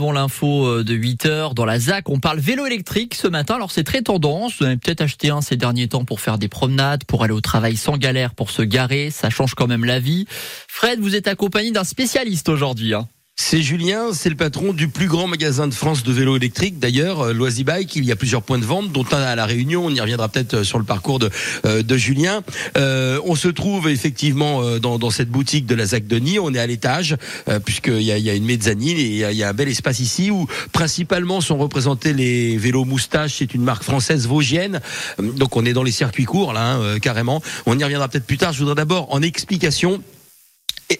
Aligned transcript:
Bon, 0.00 0.12
l'info 0.12 0.64
euh, 0.64 0.84
de 0.84 0.94
8 0.94 1.26
heures 1.26 1.54
dans 1.54 1.64
la 1.64 1.80
ZAC, 1.80 2.08
on 2.08 2.20
parle 2.20 2.38
vélo 2.38 2.64
électrique 2.66 3.16
ce 3.16 3.26
matin. 3.26 3.56
Alors 3.56 3.72
c'est 3.72 3.82
très 3.82 4.00
tendance. 4.00 4.56
Vous 4.60 4.64
avez 4.64 4.76
peut-être 4.76 5.00
acheté 5.00 5.30
un 5.30 5.40
ces 5.40 5.56
derniers 5.56 5.88
temps 5.88 6.04
pour 6.04 6.20
faire 6.20 6.38
des 6.38 6.46
promenades, 6.46 7.02
pour 7.02 7.24
aller 7.24 7.32
au 7.32 7.40
travail 7.40 7.76
sans 7.76 7.96
galère, 7.96 8.32
pour 8.32 8.52
se 8.52 8.62
garer. 8.62 9.10
Ça 9.10 9.28
change 9.28 9.56
quand 9.56 9.66
même 9.66 9.84
la 9.84 9.98
vie. 9.98 10.26
Fred, 10.68 11.00
vous 11.00 11.16
êtes 11.16 11.26
accompagné 11.26 11.72
d'un 11.72 11.82
spécialiste 11.82 12.48
aujourd'hui. 12.48 12.94
Hein. 12.94 13.08
C'est 13.40 13.62
Julien, 13.62 14.08
c'est 14.12 14.28
le 14.30 14.34
patron 14.34 14.72
du 14.72 14.88
plus 14.88 15.06
grand 15.06 15.28
magasin 15.28 15.68
de 15.68 15.72
France 15.72 16.02
de 16.02 16.12
vélos 16.12 16.36
électriques. 16.36 16.80
D'ailleurs, 16.80 17.20
euh, 17.20 17.32
Loisy 17.32 17.62
Bike, 17.62 17.94
il 17.94 18.04
y 18.04 18.10
a 18.10 18.16
plusieurs 18.16 18.42
points 18.42 18.58
de 18.58 18.64
vente, 18.64 18.90
dont 18.90 19.06
un 19.12 19.22
à 19.22 19.36
la 19.36 19.46
Réunion. 19.46 19.86
On 19.86 19.90
y 19.90 20.00
reviendra 20.00 20.28
peut-être 20.28 20.54
euh, 20.54 20.64
sur 20.64 20.76
le 20.76 20.84
parcours 20.84 21.20
de, 21.20 21.30
euh, 21.64 21.84
de 21.84 21.96
Julien. 21.96 22.42
Euh, 22.76 23.20
on 23.24 23.36
se 23.36 23.46
trouve 23.46 23.88
effectivement 23.88 24.78
dans, 24.80 24.98
dans, 24.98 25.10
cette 25.10 25.30
boutique 25.30 25.66
de 25.66 25.76
la 25.76 25.86
ZAC 25.86 26.08
Denis. 26.08 26.40
On 26.40 26.52
est 26.52 26.58
à 26.58 26.66
l'étage, 26.66 27.16
euh, 27.48 27.60
puisqu'il 27.60 28.02
y 28.02 28.10
a, 28.10 28.18
y 28.18 28.28
a 28.28 28.34
une 28.34 28.44
mezzanine 28.44 28.98
et 28.98 29.30
il 29.30 29.36
y 29.36 29.42
a, 29.44 29.48
un 29.48 29.54
bel 29.54 29.68
espace 29.68 30.00
ici 30.00 30.32
où 30.32 30.46
principalement 30.72 31.40
sont 31.40 31.58
représentés 31.58 32.12
les 32.12 32.56
vélos 32.58 32.84
moustaches. 32.84 33.36
C'est 33.38 33.54
une 33.54 33.62
marque 33.62 33.84
française 33.84 34.26
vosgienne. 34.26 34.80
Donc 35.22 35.56
on 35.56 35.64
est 35.64 35.72
dans 35.72 35.84
les 35.84 35.92
circuits 35.92 36.24
courts 36.24 36.52
là, 36.52 36.74
hein, 36.74 36.98
carrément. 36.98 37.40
On 37.66 37.78
y 37.78 37.84
reviendra 37.84 38.08
peut-être 38.08 38.26
plus 38.26 38.36
tard. 38.36 38.52
Je 38.52 38.58
voudrais 38.58 38.74
d'abord 38.74 39.06
en 39.14 39.22
explication 39.22 40.02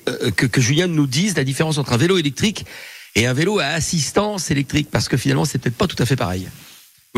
euh, 0.08 0.30
que, 0.30 0.46
que 0.46 0.60
Julien 0.60 0.86
nous 0.86 1.06
dise 1.06 1.36
la 1.36 1.44
différence 1.44 1.78
entre 1.78 1.92
un 1.92 1.96
vélo 1.96 2.18
électrique 2.18 2.66
et 3.14 3.26
un 3.26 3.32
vélo 3.32 3.58
à 3.58 3.66
assistance 3.66 4.50
électrique, 4.50 4.88
parce 4.90 5.08
que 5.08 5.16
finalement, 5.16 5.44
c'est 5.44 5.58
peut-être 5.58 5.76
pas 5.76 5.86
tout 5.86 6.00
à 6.00 6.06
fait 6.06 6.16
pareil. 6.16 6.48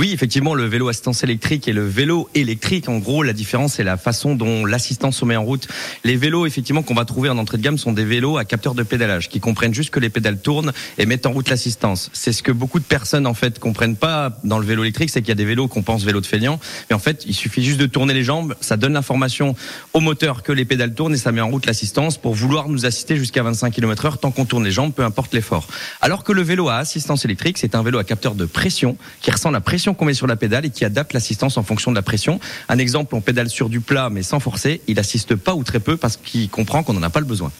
Oui, 0.01 0.13
effectivement, 0.15 0.55
le 0.55 0.65
vélo 0.65 0.89
assistance 0.89 1.25
électrique 1.25 1.69
et 1.69 1.75
le 1.75 1.87
vélo 1.87 2.31
électrique, 2.35 2.89
en 2.89 2.97
gros, 2.97 3.23
la 3.23 3.35
différence, 3.35 3.75
c'est 3.75 3.85
la 3.85 3.99
façon 3.99 4.35
dont 4.35 4.65
l'assistance 4.65 5.19
se 5.19 5.27
met 5.27 5.37
en 5.37 5.45
route. 5.45 5.69
Les 6.05 6.17
vélos, 6.17 6.47
effectivement, 6.47 6.83
qu'on 6.83 6.95
va 6.95 7.05
trouver 7.05 7.29
en 7.29 7.37
entrée 7.37 7.59
de 7.59 7.63
gamme 7.63 7.77
sont 7.77 7.93
des 7.93 8.07
vélos 8.07 8.39
à 8.39 8.47
capteur 8.47 8.73
de 8.73 8.83
pédalage, 8.83 9.29
qui 9.29 9.41
comprennent 9.41 9.75
juste 9.75 9.91
que 9.91 10.01
les 10.01 10.09
pédales 10.09 10.39
tournent 10.39 10.73
et 10.97 11.05
mettent 11.05 11.27
en 11.27 11.33
route 11.33 11.51
l'assistance. 11.51 12.09
C'est 12.15 12.33
ce 12.33 12.43
que 12.43 12.51
beaucoup 12.51 12.79
de 12.79 12.85
personnes, 12.85 13.27
en 13.27 13.35
fait, 13.35 13.59
comprennent 13.59 13.95
pas 13.95 14.39
dans 14.43 14.59
le 14.59 14.65
vélo 14.65 14.85
électrique, 14.85 15.11
c'est 15.11 15.21
qu'il 15.21 15.29
y 15.29 15.33
a 15.33 15.35
des 15.35 15.45
vélos 15.45 15.69
qu'on 15.69 15.83
pense 15.83 16.03
vélo 16.03 16.23
de 16.23 16.27
feignant, 16.27 16.59
mais 16.89 16.97
en 16.97 16.99
fait, 16.99 17.25
il 17.27 17.35
suffit 17.35 17.63
juste 17.63 17.79
de 17.79 17.85
tourner 17.85 18.15
les 18.15 18.25
jambes, 18.25 18.55
ça 18.63 18.79
donne 18.79 18.95
l'information 18.95 19.55
au 19.93 20.01
moteur 20.01 20.43
que 20.43 20.53
les 20.53 20.65
pédales 20.65 20.95
tournent 20.95 21.13
et 21.13 21.19
ça 21.19 21.31
met 21.31 21.43
en 21.43 21.51
route 21.51 21.67
l'assistance 21.67 22.17
pour 22.17 22.33
vouloir 22.33 22.71
nous 22.71 22.87
assister 22.87 23.17
jusqu'à 23.17 23.43
25 23.43 23.71
km 23.71 24.07
heure 24.07 24.17
tant 24.17 24.31
qu'on 24.31 24.47
tourne 24.47 24.65
les 24.65 24.73
jambes, 24.73 24.95
peu 24.95 25.05
importe 25.05 25.35
l'effort. 25.35 25.69
Alors 26.01 26.25
que 26.25 26.33
le 26.33 26.41
vélo 26.41 26.71
à 26.71 26.77
assistance 26.77 27.27
électrique, 27.27 27.59
c'est 27.59 27.75
un 27.75 27.83
vélo 27.83 27.99
à 27.99 28.05
capteur 28.05 28.35
de 28.35 28.47
pression 28.47 28.97
qui 29.21 29.31
ressent 29.31 29.51
la 29.51 29.61
pression 29.61 29.90
qu'on 29.95 30.05
met 30.05 30.15
sur 30.15 30.27
la 30.27 30.37
pédale 30.37 30.67
et 30.67 30.71
qui 30.71 30.85
adapte 30.85 31.13
l'assistance 31.13 31.57
en 31.57 31.63
fonction 31.63 31.91
de 31.91 31.97
la 31.97 32.03
pression. 32.03 32.41
Un 32.69 32.79
exemple, 32.79 33.15
on 33.15 33.21
pédale 33.21 33.51
sur 33.51 33.69
du 33.69 33.81
plat 33.81 34.11
mais 34.11 34.23
sans 34.23 34.41
forcer, 34.41 34.81
il 34.87 34.99
assiste 34.99 35.35
pas 35.35 35.55
ou 35.55 35.65
très 35.65 35.81
peu 35.81 35.97
parce 35.97 36.17
qu'il 36.17 36.49
comprend 36.49 36.83
qu'on 36.83 36.93
n'en 36.93 37.03
a 37.03 37.11
pas 37.11 37.21
le 37.21 37.27
besoin. 37.27 37.53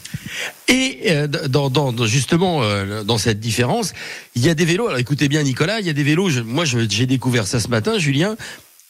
Et 0.67 0.99
euh, 1.09 1.27
dans, 1.27 2.05
justement 2.05 2.63
euh, 2.63 3.03
dans 3.03 3.17
cette 3.17 3.39
différence, 3.39 3.93
il 4.35 4.45
y 4.45 4.49
a 4.49 4.53
des 4.53 4.65
vélos. 4.65 4.87
Alors 4.87 4.99
écoutez 4.99 5.27
bien 5.27 5.43
Nicolas, 5.43 5.79
il 5.79 5.85
y 5.85 5.89
a 5.89 5.93
des 5.93 6.03
vélos. 6.03 6.43
Moi 6.45 6.65
j'ai 6.65 7.05
découvert 7.05 7.47
ça 7.47 7.59
ce 7.59 7.67
matin, 7.67 7.97
Julien, 7.97 8.35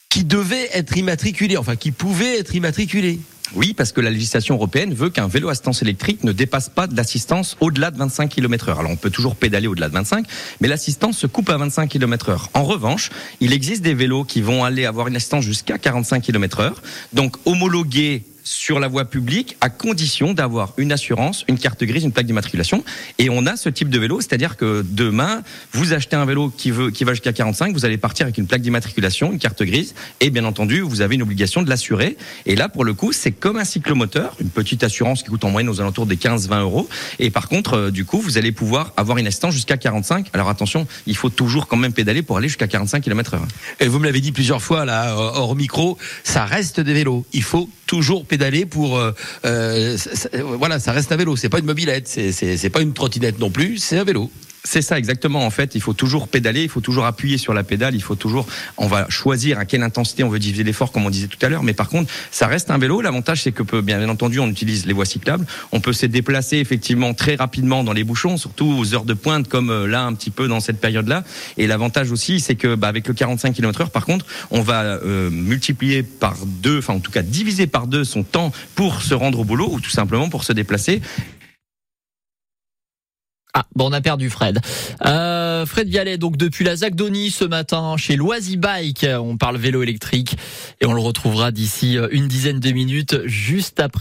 qui 0.09 0.23
devaient 0.23 0.69
être 0.73 0.97
immatriculés, 0.97 1.57
enfin 1.57 1.75
qui 1.75 1.91
pouvaient 1.91 2.39
être 2.39 2.53
immatriculés. 2.55 3.19
Oui, 3.55 3.73
parce 3.73 3.91
que 3.91 3.99
la 3.99 4.09
législation 4.09 4.55
européenne 4.55 4.93
veut 4.93 5.09
qu'un 5.09 5.27
vélo 5.27 5.49
assistance 5.49 5.81
électrique 5.81 6.23
ne 6.23 6.31
dépasse 6.31 6.69
pas 6.69 6.87
de 6.87 6.95
l'assistance 6.95 7.57
au-delà 7.59 7.91
de 7.91 7.97
25 7.97 8.29
km 8.29 8.69
heure. 8.69 8.79
Alors 8.79 8.91
on 8.91 8.95
peut 8.95 9.09
toujours 9.09 9.35
pédaler 9.35 9.67
au-delà 9.67 9.89
de 9.89 9.93
25, 9.93 10.25
mais 10.61 10.67
l'assistance 10.67 11.17
se 11.17 11.27
coupe 11.27 11.49
à 11.49 11.57
25 11.57 11.89
km 11.89 12.29
heure. 12.29 12.49
En 12.53 12.63
revanche, 12.63 13.09
il 13.41 13.51
existe 13.51 13.81
des 13.81 13.93
vélos 13.93 14.23
qui 14.23 14.41
vont 14.41 14.63
aller 14.63 14.85
avoir 14.85 15.07
une 15.07 15.15
assistance 15.15 15.43
jusqu'à 15.43 15.77
45 15.77 16.21
km 16.21 16.61
heure, 16.61 16.81
donc 17.13 17.35
homologués 17.45 18.23
sur 18.43 18.79
la 18.79 18.87
voie 18.87 19.05
publique 19.05 19.57
à 19.61 19.69
condition 19.69 20.33
d'avoir 20.33 20.73
une 20.77 20.91
assurance, 20.91 21.45
une 21.47 21.57
carte 21.57 21.83
grise, 21.83 22.03
une 22.03 22.11
plaque 22.11 22.25
d'immatriculation. 22.25 22.83
Et 23.19 23.29
on 23.29 23.45
a 23.45 23.55
ce 23.55 23.69
type 23.69 23.89
de 23.89 23.99
vélo, 23.99 24.21
c'est-à-dire 24.21 24.57
que 24.57 24.85
demain, 24.87 25.43
vous 25.71 25.93
achetez 25.93 26.15
un 26.15 26.25
vélo 26.25 26.49
qui, 26.55 26.71
veut, 26.71 26.91
va 27.01 27.13
jusqu'à 27.13 27.33
45, 27.33 27.73
vous 27.73 27.85
allez 27.85 27.97
partir 27.97 28.25
avec 28.25 28.37
une 28.37 28.47
plaque 28.47 28.61
d'immatriculation, 28.61 29.31
une 29.31 29.39
carte 29.39 29.63
grise, 29.63 29.93
et 30.19 30.29
bien 30.29 30.45
entendu, 30.45 30.81
vous 30.81 31.01
avez 31.01 31.15
une 31.15 31.21
obligation 31.21 31.61
de 31.61 31.69
l'assurer. 31.69 32.17
Et 32.45 32.55
là, 32.55 32.69
pour 32.69 32.83
le 32.83 32.93
coup, 32.93 33.11
c'est 33.11 33.31
comme 33.31 33.57
un 33.57 33.65
cyclomoteur, 33.65 34.35
une 34.39 34.49
petite 34.49 34.83
assurance 34.83 35.23
qui 35.23 35.29
coûte 35.29 35.43
en 35.43 35.49
moyenne 35.49 35.69
aux 35.69 35.81
alentours 35.81 36.05
des 36.05 36.17
15-20 36.17 36.61
euros. 36.61 36.89
Et 37.19 37.29
par 37.29 37.47
contre, 37.47 37.73
euh, 37.73 37.91
du 37.91 38.05
coup, 38.05 38.19
vous 38.19 38.37
allez 38.37 38.51
pouvoir 38.51 38.93
avoir 38.97 39.17
une 39.17 39.27
assistance 39.27 39.53
jusqu'à 39.53 39.77
45. 39.77 40.27
Alors 40.33 40.49
attention, 40.49 40.87
il 41.07 41.15
faut 41.15 41.29
toujours 41.29 41.67
quand 41.67 41.77
même 41.77 41.93
pédaler 41.93 42.21
pour 42.21 42.37
aller 42.37 42.47
jusqu'à 42.47 42.67
45 42.67 43.01
km 43.01 43.35
heure. 43.35 43.47
Et 43.79 43.87
vous 43.87 43.99
me 43.99 44.05
l'avez 44.05 44.21
dit 44.21 44.31
plusieurs 44.31 44.61
fois 44.61 44.85
là, 44.85 45.15
hors 45.15 45.55
micro, 45.55 45.97
ça 46.23 46.45
reste 46.45 46.79
des 46.79 46.93
vélos. 46.93 47.25
Il 47.33 47.43
faut 47.43 47.69
toujours 47.91 48.23
pédaler 48.23 48.65
pour 48.65 48.97
euh, 48.97 49.11
euh, 49.43 49.97
voilà, 50.57 50.79
ça 50.79 50.93
reste 50.93 51.11
un 51.11 51.17
vélo. 51.17 51.35
C'est 51.35 51.49
pas 51.49 51.59
une 51.59 51.65
mobilette, 51.65 52.07
c'est 52.07 52.69
pas 52.69 52.79
une 52.79 52.93
trottinette 52.93 53.37
non 53.37 53.51
plus, 53.51 53.79
c'est 53.79 53.97
un 53.97 54.05
vélo. 54.05 54.31
C'est 54.63 54.83
ça 54.83 54.99
exactement. 54.99 55.43
En 55.43 55.49
fait, 55.49 55.73
il 55.73 55.81
faut 55.81 55.93
toujours 55.93 56.27
pédaler, 56.27 56.61
il 56.61 56.69
faut 56.69 56.81
toujours 56.81 57.05
appuyer 57.05 57.39
sur 57.39 57.53
la 57.53 57.63
pédale, 57.63 57.95
il 57.95 58.01
faut 58.01 58.15
toujours. 58.15 58.47
On 58.77 58.85
va 58.85 59.09
choisir 59.09 59.57
à 59.57 59.65
quelle 59.65 59.81
intensité 59.81 60.23
on 60.23 60.29
veut 60.29 60.37
diviser 60.37 60.63
l'effort, 60.63 60.91
comme 60.91 61.05
on 61.05 61.09
disait 61.09 61.27
tout 61.27 61.43
à 61.43 61.49
l'heure. 61.49 61.63
Mais 61.63 61.73
par 61.73 61.89
contre, 61.89 62.11
ça 62.29 62.45
reste 62.45 62.69
un 62.69 62.77
vélo. 62.77 63.01
L'avantage, 63.01 63.41
c'est 63.41 63.51
que 63.51 63.81
bien 63.81 64.07
entendu, 64.07 64.39
on 64.39 64.47
utilise 64.47 64.85
les 64.85 64.93
voies 64.93 65.05
cyclables. 65.05 65.47
On 65.71 65.79
peut 65.79 65.93
se 65.93 66.05
déplacer 66.05 66.57
effectivement 66.57 67.15
très 67.15 67.35
rapidement 67.35 67.83
dans 67.83 67.93
les 67.93 68.03
bouchons, 68.03 68.37
surtout 68.37 68.67
aux 68.67 68.93
heures 68.93 69.05
de 69.05 69.15
pointe, 69.15 69.47
comme 69.47 69.71
euh, 69.71 69.87
là 69.87 70.03
un 70.03 70.13
petit 70.13 70.29
peu 70.29 70.47
dans 70.47 70.59
cette 70.59 70.79
période-là. 70.79 71.23
Et 71.57 71.65
l'avantage 71.65 72.11
aussi, 72.11 72.39
c'est 72.39 72.55
que 72.55 72.75
bah, 72.75 72.87
avec 72.87 73.07
le 73.07 73.15
45 73.15 73.53
km/h, 73.53 73.89
par 73.89 74.05
contre, 74.05 74.27
on 74.51 74.61
va 74.61 74.83
euh, 74.83 75.31
multiplier 75.31 76.03
par 76.03 76.35
deux, 76.45 76.77
enfin 76.77 76.93
en 76.93 76.99
tout 76.99 77.11
cas 77.11 77.23
diviser 77.23 77.65
par 77.65 77.87
deux 77.87 78.03
son 78.03 78.21
temps 78.21 78.51
pour 78.75 79.01
se 79.01 79.15
rendre 79.15 79.39
au 79.39 79.43
boulot 79.43 79.69
ou 79.71 79.79
tout 79.79 79.89
simplement 79.89 80.29
pour 80.29 80.43
se 80.43 80.53
déplacer. 80.53 81.01
Ah, 83.53 83.65
bon, 83.75 83.89
on 83.89 83.91
a 83.91 83.99
perdu 83.99 84.29
Fred. 84.29 84.59
Euh, 85.05 85.65
Fred 85.65 85.89
Vialet, 85.89 86.17
donc 86.17 86.37
depuis 86.37 86.63
la 86.63 86.77
Zagdonie 86.77 87.31
ce 87.31 87.43
matin 87.43 87.97
chez 87.97 88.15
Loisy 88.15 88.55
Bike, 88.55 89.05
on 89.19 89.35
parle 89.35 89.57
vélo 89.57 89.83
électrique 89.83 90.37
et 90.79 90.85
on 90.85 90.93
le 90.93 91.01
retrouvera 91.01 91.51
d'ici 91.51 91.97
une 92.11 92.29
dizaine 92.29 92.59
de 92.61 92.71
minutes 92.71 93.17
juste 93.25 93.81
après. 93.81 93.99